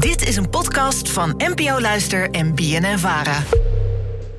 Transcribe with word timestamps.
Dit 0.00 0.28
is 0.28 0.36
een 0.36 0.50
podcast 0.50 1.10
van 1.10 1.34
NPO 1.36 1.80
Luister 1.80 2.30
en 2.30 2.54
BNN 2.54 2.98
Vara. 2.98 3.42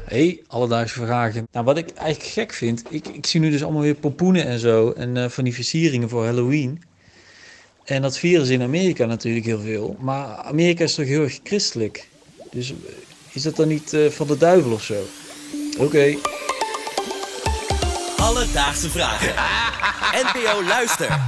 Hey, 0.06 0.42
alledaagse 0.48 1.06
vragen. 1.06 1.48
Nou, 1.52 1.66
wat 1.66 1.78
ik 1.78 1.90
eigenlijk 1.90 2.32
gek 2.32 2.54
vind, 2.54 2.84
ik, 2.89 3.07
ik 3.07 3.26
zie 3.26 3.39
nu 3.39 3.50
dus 3.50 3.63
allemaal 3.63 3.82
weer 3.82 3.96
pompoenen 3.96 4.46
en 4.46 4.60
zo. 4.60 4.92
En 4.92 5.18
eh, 5.18 5.29
van 5.29 5.44
die 5.44 5.54
versieringen 5.54 6.10
voor 6.10 6.26
Halloween. 6.26 6.84
En 7.84 8.02
dat 8.02 8.18
vieren 8.18 8.46
ze 8.46 8.54
in 8.54 8.62
Amerika 8.62 9.05
natuurlijk 9.05 9.46
heel 9.46 9.60
veel. 9.60 9.96
Maar 10.00 10.26
Amerika 10.36 10.84
is 10.84 10.96
toch 10.96 11.05
heel 11.05 11.24
erg 11.24 11.39
christelijk. 11.43 12.07
Dus 12.52 12.71
eh, 12.71 12.75
is 13.32 13.41
dat 13.41 13.55
dan 13.55 13.68
niet 13.68 13.93
eh, 13.93 14.09
van 14.09 14.28
de 14.28 14.38
duivel 14.38 14.71
of 14.71 14.84
zo? 14.84 15.04
Oké. 15.78 16.16
Alledaagse 18.18 18.89
vragen. 18.89 19.34
NPO 20.23 20.64
Luister. 20.64 21.20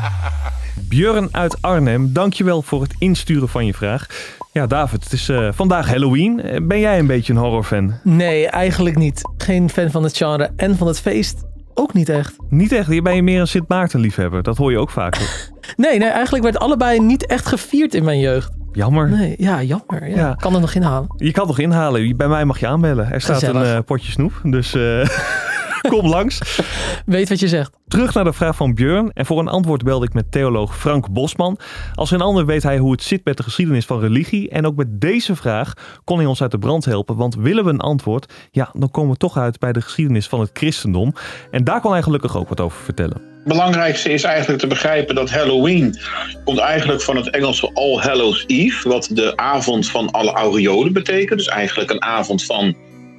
Björn 0.96 1.28
uit 1.32 1.58
Arnhem, 1.62 2.14
dankjewel 2.14 2.62
voor 2.62 2.82
het 2.82 2.94
insturen 2.98 3.50
van 3.50 3.66
je 3.66 3.74
vraag. 3.74 4.08
Ja, 4.52 4.68
David, 4.68 5.04
het 5.04 5.14
is 5.14 5.30
eh, 5.30 5.48
vandaag 5.52 5.88
Halloween. 5.90 6.42
Eh, 6.42 6.60
Ben 6.68 6.80
jij 6.80 7.00
een 7.00 7.08
beetje 7.08 7.34
een 7.34 7.40
horrorfan? 7.40 7.94
Nee, 8.04 8.48
eigenlijk 8.48 8.96
niet. 8.98 9.22
Geen 9.38 9.70
fan 9.70 9.92
van 9.92 10.04
het 10.04 10.18
genre 10.18 10.50
en 10.56 10.78
van 10.78 10.88
het 10.88 11.00
feest 11.00 11.44
ook 11.74 11.94
niet 11.94 12.10
echt. 12.10 12.36
Niet 12.50 12.72
echt, 12.72 12.88
hier 12.88 13.02
ben 13.04 13.16
je 13.16 13.24
meer 13.24 13.40
een 13.40 13.48
Sint 13.48 13.68
Maarten 13.68 14.00
liefhebber. 14.00 14.44
Dat 14.44 14.58
hoor 14.58 14.72
je 14.72 14.78
ook 14.78 14.90
vaker. 14.90 15.22
Nee, 15.76 15.98
nee, 15.98 16.10
eigenlijk 16.10 16.44
werd 16.44 16.60
allebei 16.60 17.00
niet 17.00 17.26
echt 17.26 17.46
gevierd 17.46 17.94
in 17.94 18.04
mijn 18.04 18.20
jeugd. 18.20 18.52
Jammer. 18.72 19.10
Nee, 19.10 19.36
ja, 19.38 19.62
jammer. 19.64 20.10
Ja. 20.10 20.16
Ja. 20.16 20.34
Kan 20.34 20.54
er 20.56 20.60
nog 20.62 20.74
inhalen. 20.74 21.08
Je 21.18 21.32
kan 21.32 21.48
toch 21.48 21.60
inhalen? 21.60 22.18
Bij 22.18 22.28
mij 22.28 22.46
mag 22.46 22.60
je 22.60 22.68
aanbellen. 22.68 23.12
Er 23.12 23.22
staat 23.22 23.40
Gezellig. 23.40 23.62
een 23.70 23.76
eh, 23.76 23.84
potje 23.86 24.12
snoep, 24.12 24.40
dus 24.44 24.72
kom 25.90 26.08
langs. 26.08 26.62
Weet 27.06 27.30
wat 27.30 27.40
je 27.40 27.48
zegt. 27.48 27.72
Terug 27.88 28.14
naar 28.14 28.24
de 28.24 28.34
vraag 28.34 28.56
van 28.56 28.74
Björn. 28.74 29.12
En 29.14 29.26
voor 29.26 29.40
een 29.40 29.48
antwoord 29.48 29.84
belde 29.84 30.06
ik 30.06 30.14
met 30.14 30.32
theoloog 30.32 30.78
Frank 30.78 31.10
Bosman. 31.12 31.58
Als 31.94 32.12
een 32.12 32.22
ander 32.22 32.46
weet 32.46 32.64
hij 32.64 32.78
hoe 32.78 32.92
het 32.92 33.04
zit 33.04 33.26
met 33.26 33.38
de 33.38 33.44
geschiedenis 33.44 33.86
van 33.86 34.00
religie. 34.00 34.50
En 34.50 34.66
ook 34.66 34.76
met 34.76 35.02
deze 35.02 35.36
vraag 35.36 35.74
kon 36.04 36.18
hij 36.18 36.26
ons 36.26 36.42
uit 36.42 36.52
de 36.52 36.60
brand 36.60 36.86
helpen. 36.86 37.16
Want 37.16 37.36
willen 37.36 37.64
we 37.64 37.70
een 37.70 37.80
antwoord, 37.80 38.34
ja, 38.52 38.70
dan 38.74 38.92
komen 38.92 39.12
we 39.12 39.18
toch 39.18 39.38
uit 39.38 39.60
bij 39.60 39.74
de 39.74 39.82
geschiedenis 39.82 40.28
van 40.28 40.40
het 40.40 40.50
christendom. 40.54 41.14
En 41.52 41.64
daar 41.64 41.82
kon 41.82 41.92
hij 41.92 42.02
gelukkig 42.02 42.38
ook 42.38 42.50
wat 42.50 42.60
over 42.60 42.84
vertellen. 42.84 43.32
Het 43.44 43.52
belangrijkste 43.52 44.10
is 44.12 44.24
eigenlijk 44.24 44.60
te 44.60 44.68
begrijpen 44.68 45.16
dat 45.16 45.32
Halloween 45.32 46.00
komt 46.44 46.60
eigenlijk 46.60 47.02
van 47.02 47.16
het 47.16 47.30
Engelse 47.30 47.70
All 47.74 47.98
Hallows 47.98 48.44
Eve, 48.48 48.90
wat 48.90 49.10
de 49.12 49.38
avond 49.38 49.90
van 49.90 50.12
alle 50.12 50.32
aureolen 50.32 50.94
betekent. 50.94 51.40
Dus 51.40 51.48
eigenlijk 51.48 51.92
een 51.92 52.02
avond 52.02 52.46
van 52.46 52.76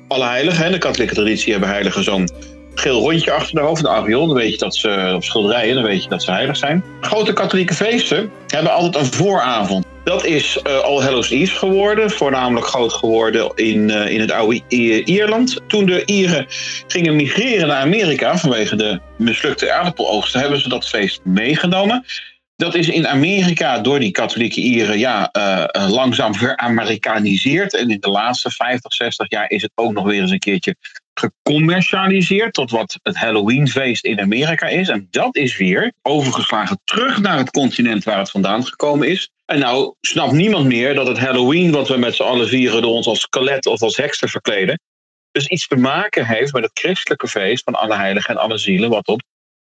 alle 0.09 0.27
heiligen. 0.27 0.65
hè. 0.65 0.71
De 0.71 0.79
katholieke 0.79 1.15
traditie 1.15 1.53
hebben 1.53 1.71
heiligen 1.71 2.05
zo'n 2.05 2.29
geel 2.75 3.01
rondje 3.01 3.33
achter 3.33 3.55
de 3.55 3.61
hoofd, 3.61 3.85
een 3.85 3.91
aureool. 3.91 4.27
Dan 4.27 4.37
weet 4.37 4.53
je 4.53 4.59
dat 4.59 4.77
ze 4.77 5.13
op 5.15 5.25
schilderijen, 5.25 5.75
dan 5.75 5.85
weet 5.85 6.03
je 6.03 6.09
dat 6.09 6.23
ze 6.23 6.31
heilig 6.31 6.57
zijn. 6.57 6.85
Grote 7.01 7.33
katholieke 7.33 7.75
feesten 7.75 8.31
hebben 8.47 8.73
altijd 8.73 9.05
een 9.05 9.13
vooravond. 9.13 9.85
Dat 10.05 10.25
is 10.25 10.59
eh, 10.63 10.79
All 10.79 11.03
Hallows 11.03 11.31
Eve 11.31 11.57
geworden, 11.57 12.11
voornamelijk 12.11 12.67
groot 12.67 12.93
geworden 12.93 13.53
in, 13.55 13.91
eh, 13.91 14.13
in 14.13 14.21
het 14.21 14.31
oude 14.31 14.63
Ierland. 15.05 15.61
Toen 15.67 15.87
de 15.87 16.03
Ieren 16.05 16.47
gingen 16.87 17.17
migreren 17.17 17.69
naar 17.69 17.81
Amerika 17.81 18.39
vanwege 18.39 18.77
de 18.77 19.01
mislukte 19.19 19.73
aardappeloogsten, 19.73 20.41
hebben 20.41 20.61
ze 20.61 20.69
dat 20.69 20.89
feest 20.89 21.21
meegenomen. 21.25 22.05
Dat 22.57 22.75
is 22.75 22.89
in 22.89 23.07
Amerika 23.07 23.79
door 23.79 23.99
die 23.99 24.11
katholieke 24.11 24.61
Ieren 24.61 24.99
ja, 24.99 25.31
eh, 25.31 25.63
eh, 25.63 25.91
langzaam 25.91 26.35
veramerikaniseerd. 26.35 27.75
En 27.75 27.91
in 27.91 28.01
de 28.01 28.09
laatste 28.09 28.51
50, 28.51 28.93
60 28.93 29.31
jaar 29.31 29.51
is 29.51 29.63
het 29.63 29.73
ook 29.75 29.93
nog 29.93 30.05
weer 30.05 30.21
eens 30.21 30.31
een 30.31 30.39
keertje 30.39 30.77
gecommercialiseerd 31.15 32.53
tot 32.53 32.71
wat 32.71 32.99
het 33.03 33.17
Halloweenfeest 33.17 34.05
in 34.05 34.21
Amerika 34.21 34.67
is. 34.67 34.89
En 34.89 35.07
dat 35.11 35.37
is 35.37 35.57
weer 35.57 35.93
overgeslagen 36.03 36.81
terug 36.85 37.21
naar 37.21 37.39
het 37.39 37.51
continent 37.51 38.05
waar 38.05 38.19
het 38.19 38.31
vandaan 38.31 38.67
gekomen 38.67 39.09
is. 39.09 39.31
En 39.45 39.59
nou 39.59 39.95
snapt 40.01 40.33
niemand 40.33 40.67
meer 40.67 40.95
dat 40.95 41.07
het 41.07 41.19
Halloween 41.19 41.71
wat 41.71 41.89
we 41.89 41.97
met 41.97 42.15
z'n 42.15 42.23
allen 42.23 42.49
vieren 42.49 42.83
door 42.83 42.93
ons 42.93 43.07
als 43.07 43.21
skelet 43.21 43.67
of 43.67 43.83
als 43.83 43.97
heks 43.97 44.19
te 44.19 44.29
verkleden, 44.29 44.81
dus 45.33 45.47
iets 45.47 45.67
te 45.67 45.77
maken 45.77 46.27
heeft 46.27 46.53
met 46.53 46.63
het 46.63 46.79
christelijke 46.79 47.29
feest 47.29 47.65
van 47.65 47.75
alle 47.75 47.97
heiligen 47.97 48.35
en 48.35 48.41
alle 48.41 48.59
zielen 48.59 48.91
wat 48.91 49.07
op 49.07 49.23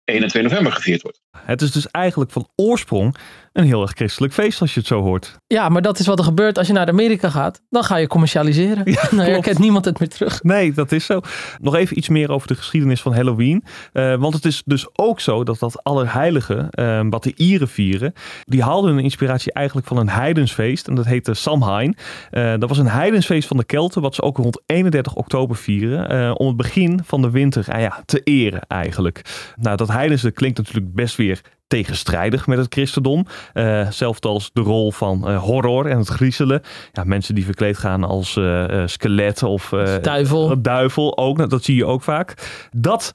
1 0.08 0.24
en 0.24 0.28
2 0.28 0.44
november 0.44 0.72
gevierd 0.72 1.02
wordt. 1.02 1.22
Het 1.38 1.62
is 1.62 1.72
dus 1.72 1.88
eigenlijk 1.92 2.32
van 2.32 2.50
oorsprong 2.56 3.16
een 3.58 3.66
heel 3.66 3.82
erg 3.82 3.92
christelijk 3.92 4.34
feest 4.34 4.62
als 4.62 4.74
je 4.74 4.80
het 4.80 4.88
zo 4.88 5.02
hoort. 5.02 5.36
Ja, 5.48 5.70
maar 5.70 5.82
dat 5.82 6.00
is 6.00 6.06
wat 6.08 6.20
er 6.20 6.26
gebeurt 6.26 6.58
als 6.58 6.68
je 6.68 6.74
naar 6.74 6.88
Amerika 6.88 7.30
gaat. 7.30 7.62
Dan 7.70 7.84
ga 7.84 7.96
je 7.96 8.08
commercialiseren. 8.08 8.82
Ja, 8.86 9.02
dan 9.02 9.10
klopt. 9.10 9.28
herkent 9.28 9.60
niemand 9.60 9.86
het 9.86 10.00
meer 10.00 10.10
terug. 10.10 10.44
Nee, 10.44 10.74
dat 10.74 10.92
is 10.92 11.06
zo. 11.06 11.20
Nog 11.62 11.76
even 11.76 11.98
iets 11.98 12.10
meer 12.10 12.32
over 12.32 12.48
de 12.48 12.56
geschiedenis 12.56 13.02
van 13.02 13.14
Halloween. 13.14 13.64
Eh, 13.94 14.16
want 14.16 14.34
het 14.34 14.46
is 14.46 14.62
dus 14.66 14.88
ook 14.94 15.20
zo 15.20 15.44
dat 15.44 15.60
dat 15.60 15.84
Allerheiligen, 15.84 16.70
eh, 16.70 17.02
wat 17.10 17.24
de 17.24 17.34
Ieren 17.36 17.68
vieren, 17.68 18.14
die 18.44 18.64
haalden 18.64 18.94
hun 18.94 19.04
inspiratie 19.04 19.54
eigenlijk 19.54 19.88
van 19.88 19.98
een 19.98 20.10
heidensfeest. 20.10 20.88
En 20.88 20.96
dat 20.96 21.06
heette 21.06 21.34
Samhain. 21.34 21.96
Eh, 22.30 22.54
dat 22.58 22.70
was 22.70 22.78
een 22.78 22.88
heidensfeest 22.88 23.48
van 23.48 23.58
de 23.58 23.66
Kelten, 23.66 24.02
wat 24.02 24.16
ze 24.16 24.22
ook 24.22 24.38
rond 24.38 24.62
31 24.66 25.14
oktober 25.16 25.56
vieren. 25.56 26.10
eh, 26.10 26.32
om 26.34 26.48
het 26.48 26.58
begin 26.58 27.00
van 27.04 27.22
de 27.22 27.30
winter 27.30 27.66
ah 27.72 27.82
ja, 27.82 28.02
te 28.06 28.22
eren 28.24 28.62
eigenlijk. 28.68 29.22
Nou, 29.56 29.78
dat 29.78 29.88
heidense 29.88 30.32
klinkt 30.32 30.58
natuurlijk 30.58 30.94
best 30.94 31.16
weer 31.16 31.42
tegenstrijdig 31.68 32.48
met 32.48 32.58
het 32.58 32.74
christendom. 32.74 33.26
Eh, 33.54 33.66
Hetzelfde 33.66 34.28
als 34.28 34.50
de 34.54 34.62
rol 34.62 34.92
van 34.92 35.28
eh, 35.28 35.44
horror 35.44 35.86
en 35.86 35.98
het 35.98 36.08
griezelen. 36.08 36.62
Ja, 36.92 37.04
mensen 37.04 37.36
die 37.36 37.46
verkleed 37.46 37.78
gaan 37.78 38.04
als 38.04 38.36
eh, 38.38 38.84
skelet 38.86 39.44
of 39.44 39.70
Duivel. 40.02 40.62
duivel 40.62 41.18
ook. 41.18 41.38
Nou, 41.38 41.50
dat 41.50 41.64
zie 41.64 41.76
je 41.76 41.86
ook 41.86 42.04
vaak. 42.04 42.34
Dat 42.72 43.12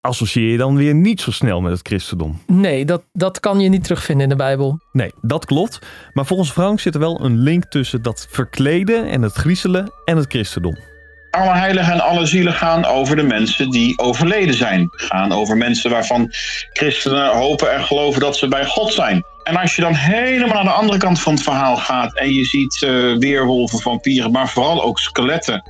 associeer 0.00 0.50
je 0.50 0.56
dan 0.56 0.76
weer 0.76 0.94
niet 0.94 1.20
zo 1.20 1.30
snel 1.30 1.60
met 1.60 1.72
het 1.72 1.86
christendom. 1.86 2.38
Nee, 2.46 2.84
dat, 2.84 3.02
dat 3.12 3.40
kan 3.40 3.60
je 3.60 3.68
niet 3.68 3.82
terugvinden 3.82 4.22
in 4.22 4.28
de 4.28 4.36
Bijbel. 4.36 4.78
Nee, 4.92 5.12
dat 5.20 5.44
klopt. 5.44 5.78
Maar 6.12 6.26
volgens 6.26 6.50
Frank 6.50 6.80
zit 6.80 6.94
er 6.94 7.00
wel 7.00 7.24
een 7.24 7.38
link 7.38 7.64
tussen 7.64 8.02
dat 8.02 8.26
verkleden 8.30 9.08
en 9.08 9.22
het 9.22 9.32
griezelen 9.32 9.92
en 10.04 10.16
het 10.16 10.26
christendom. 10.26 10.76
Alle 11.34 11.52
heiligen 11.52 11.92
en 11.92 12.00
alle 12.00 12.26
zielen 12.26 12.52
gaan 12.52 12.84
over 12.84 13.16
de 13.16 13.22
mensen 13.22 13.70
die 13.70 13.98
overleden 13.98 14.54
zijn. 14.54 14.88
Gaan 14.90 15.32
over 15.32 15.56
mensen 15.56 15.90
waarvan 15.90 16.32
christenen 16.72 17.30
hopen 17.30 17.72
en 17.72 17.84
geloven 17.84 18.20
dat 18.20 18.36
ze 18.36 18.48
bij 18.48 18.64
God 18.64 18.92
zijn. 18.92 19.24
En 19.42 19.56
als 19.56 19.76
je 19.76 19.82
dan 19.82 19.94
helemaal 19.94 20.58
aan 20.58 20.64
de 20.64 20.70
andere 20.70 20.98
kant 20.98 21.20
van 21.20 21.32
het 21.32 21.42
verhaal 21.42 21.76
gaat 21.76 22.14
en 22.14 22.32
je 22.32 22.44
ziet 22.44 22.82
eh, 22.82 23.16
weerwolven, 23.18 23.78
vampieren, 23.78 24.30
maar 24.30 24.48
vooral 24.48 24.82
ook 24.82 24.98
skeletten 24.98 25.62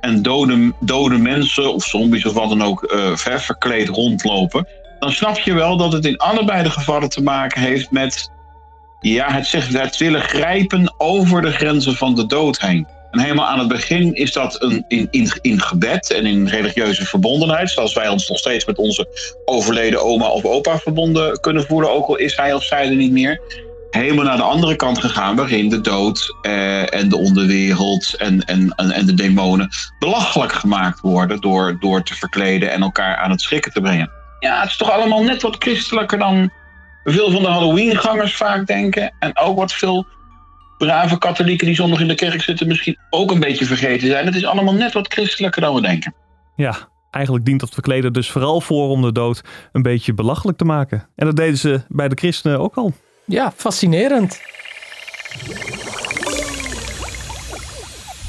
en 0.00 0.22
dode, 0.22 0.72
dode 0.80 1.18
mensen 1.18 1.74
of 1.74 1.84
zombies 1.84 2.26
of 2.26 2.32
wat 2.32 2.48
dan 2.48 2.62
ook 2.62 2.94
ver 3.14 3.40
verkleed 3.40 3.88
rondlopen, 3.88 4.66
dan 4.98 5.12
snap 5.12 5.38
je 5.38 5.54
wel 5.54 5.76
dat 5.76 5.92
het 5.92 6.04
in 6.04 6.16
allebei 6.16 6.62
de 6.62 6.70
gevallen 6.70 7.08
te 7.08 7.22
maken 7.22 7.60
heeft 7.60 7.90
met 7.90 8.30
ja, 9.00 9.32
het, 9.32 9.46
zeg, 9.46 9.68
het 9.68 9.96
willen 9.96 10.20
grijpen 10.20 10.94
over 10.96 11.42
de 11.42 11.52
grenzen 11.52 11.96
van 11.96 12.14
de 12.14 12.26
dood 12.26 12.60
heen. 12.60 12.86
En 13.10 13.20
helemaal 13.20 13.46
aan 13.46 13.58
het 13.58 13.68
begin 13.68 14.14
is 14.14 14.32
dat 14.32 14.62
een, 14.62 14.84
in, 15.40 15.60
gebed 15.60 16.12
en 16.12 16.26
in 16.26 16.48
religieuze 16.48 17.06
verbondenheid. 17.06 17.70
Zoals 17.70 17.94
wij 17.94 18.08
ons 18.08 18.28
nog 18.28 18.38
steeds 18.38 18.64
met 18.64 18.78
onze 18.78 19.32
overleden 19.44 20.02
oma 20.02 20.28
of 20.28 20.44
opa 20.44 20.78
verbonden 20.78 21.40
kunnen 21.40 21.66
voelen. 21.66 21.90
Ook 21.90 22.06
al 22.06 22.16
is 22.16 22.36
hij 22.36 22.54
of 22.54 22.62
zij 22.62 22.88
er 22.88 22.94
niet 22.94 23.12
meer. 23.12 23.40
Helemaal 23.90 24.24
naar 24.24 24.36
de 24.36 24.42
andere 24.42 24.76
kant 24.76 24.98
gegaan. 24.98 25.36
Waarin 25.36 25.68
de 25.68 25.80
dood 25.80 26.36
eh, 26.42 26.94
en 26.94 27.08
de 27.08 27.16
onderwereld 27.16 28.14
en, 28.16 28.44
en, 28.44 28.72
en, 28.76 28.90
en 28.90 29.06
de 29.06 29.14
demonen 29.14 29.68
belachelijk 29.98 30.52
gemaakt 30.52 31.00
worden. 31.00 31.40
Door, 31.40 31.76
door 31.80 32.02
te 32.02 32.14
verkleden 32.14 32.72
en 32.72 32.82
elkaar 32.82 33.16
aan 33.16 33.30
het 33.30 33.40
schrikken 33.40 33.72
te 33.72 33.80
brengen. 33.80 34.10
Ja, 34.40 34.60
het 34.60 34.70
is 34.70 34.76
toch 34.76 34.90
allemaal 34.90 35.22
net 35.22 35.42
wat 35.42 35.56
christelijker 35.58 36.18
dan 36.18 36.50
veel 37.04 37.30
van 37.30 37.42
de 37.42 37.48
Halloween-gangers 37.48 38.36
vaak 38.36 38.66
denken. 38.66 39.12
En 39.18 39.38
ook 39.38 39.58
wat 39.58 39.72
veel 39.72 40.06
brave 40.78 41.18
katholieken 41.18 41.66
die 41.66 41.76
zondag 41.76 42.00
in 42.00 42.08
de 42.08 42.14
kerk 42.14 42.42
zitten 42.42 42.68
misschien 42.68 42.98
ook 43.10 43.30
een 43.30 43.40
beetje 43.40 43.64
vergeten 43.64 44.08
zijn. 44.08 44.26
Het 44.26 44.34
is 44.34 44.44
allemaal 44.44 44.74
net 44.74 44.92
wat 44.92 45.12
christelijker 45.12 45.60
dan 45.60 45.74
we 45.74 45.80
denken. 45.80 46.14
Ja, 46.56 46.76
eigenlijk 47.10 47.44
dient 47.44 47.60
dat 47.60 47.70
verkleden 47.70 48.12
dus 48.12 48.30
vooral 48.30 48.60
voor 48.60 48.88
om 48.88 49.02
de 49.02 49.12
dood 49.12 49.40
een 49.72 49.82
beetje 49.82 50.14
belachelijk 50.14 50.58
te 50.58 50.64
maken. 50.64 51.08
En 51.16 51.26
dat 51.26 51.36
deden 51.36 51.58
ze 51.58 51.80
bij 51.88 52.08
de 52.08 52.16
christenen 52.16 52.60
ook 52.60 52.74
al. 52.74 52.92
Ja, 53.24 53.52
fascinerend. 53.56 54.40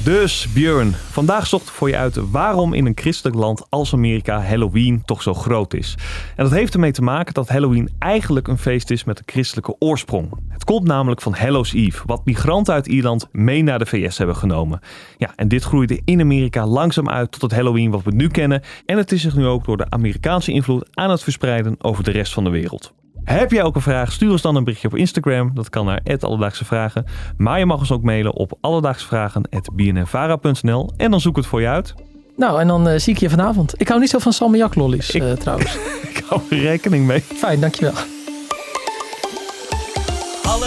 Dus 0.04 0.52
Björn, 0.52 0.94
vandaag 1.10 1.46
zochten 1.46 1.68
we 1.68 1.74
voor 1.74 1.88
je 1.88 1.96
uit 1.96 2.30
waarom 2.30 2.72
in 2.72 2.86
een 2.86 2.92
christelijk 2.94 3.36
land 3.36 3.66
als 3.68 3.92
Amerika 3.92 4.40
Halloween 4.40 5.02
toch 5.04 5.22
zo 5.22 5.34
groot 5.34 5.74
is. 5.74 5.94
En 6.36 6.44
dat 6.44 6.52
heeft 6.52 6.74
ermee 6.74 6.92
te 6.92 7.02
maken 7.02 7.34
dat 7.34 7.48
Halloween 7.48 7.90
eigenlijk 7.98 8.48
een 8.48 8.58
feest 8.58 8.90
is 8.90 9.04
met 9.04 9.18
een 9.18 9.24
christelijke 9.26 9.76
oorsprong. 9.78 10.30
Komt 10.68 10.86
namelijk 10.86 11.20
van 11.20 11.34
Hallows 11.34 11.72
Eve, 11.72 12.02
wat 12.06 12.24
migranten 12.24 12.74
uit 12.74 12.86
Ierland 12.86 13.28
mee 13.32 13.62
naar 13.62 13.78
de 13.78 13.86
VS 13.86 14.18
hebben 14.18 14.36
genomen. 14.36 14.80
Ja, 15.18 15.30
en 15.36 15.48
dit 15.48 15.64
groeide 15.64 16.00
in 16.04 16.20
Amerika 16.20 16.66
langzaam 16.66 17.08
uit 17.08 17.30
tot 17.30 17.42
het 17.42 17.52
Halloween 17.52 17.90
wat 17.90 18.02
we 18.02 18.14
nu 18.14 18.28
kennen. 18.28 18.62
En 18.86 18.96
het 18.96 19.12
is 19.12 19.22
zich 19.22 19.36
nu 19.36 19.46
ook 19.46 19.64
door 19.64 19.76
de 19.76 19.86
Amerikaanse 19.88 20.52
invloed 20.52 20.88
aan 20.92 21.10
het 21.10 21.22
verspreiden 21.22 21.74
over 21.78 22.04
de 22.04 22.10
rest 22.10 22.32
van 22.32 22.44
de 22.44 22.50
wereld. 22.50 22.92
Heb 23.24 23.50
jij 23.50 23.62
ook 23.62 23.74
een 23.74 23.80
vraag? 23.80 24.12
Stuur 24.12 24.30
ons 24.30 24.42
dan 24.42 24.56
een 24.56 24.64
berichtje 24.64 24.88
op 24.88 24.96
Instagram. 24.96 25.50
Dat 25.54 25.70
kan 25.70 25.86
naar 25.86 26.02
Alledaagse 26.20 26.64
Vragen. 26.64 27.04
Maar 27.36 27.58
je 27.58 27.66
mag 27.66 27.78
ons 27.78 27.92
ook 27.92 28.02
mailen 28.02 28.34
op 28.34 28.58
alledaagsvragen.bnnvara.nl 28.60 30.92
en 30.96 31.10
dan 31.10 31.20
zoek 31.20 31.36
ik 31.36 31.42
het 31.42 31.46
voor 31.46 31.60
je 31.60 31.68
uit. 31.68 31.94
Nou, 32.36 32.60
en 32.60 32.66
dan 32.66 32.88
eh, 32.88 32.98
zie 32.98 33.14
ik 33.14 33.20
je 33.20 33.30
vanavond. 33.30 33.80
Ik 33.80 33.88
hou 33.88 34.00
niet 34.00 34.10
zo 34.10 34.18
van 34.18 34.32
salmiak 34.32 34.74
lollies 34.74 35.10
eh, 35.10 35.32
trouwens. 35.32 35.78
Ik 36.14 36.22
hou 36.28 36.42
er 36.50 36.58
rekening 36.58 37.06
mee. 37.06 37.20
Fijn, 37.20 37.60
dankjewel. 37.60 38.17